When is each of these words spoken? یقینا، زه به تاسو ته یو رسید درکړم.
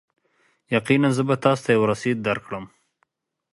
یقینا، 0.75 1.09
زه 1.17 1.23
به 1.27 1.35
تاسو 1.43 1.61
ته 1.65 1.69
یو 1.75 1.83
رسید 1.91 2.17
درکړم. 2.27 2.65